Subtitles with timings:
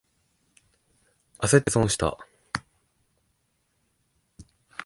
[1.37, 2.17] あせって損した。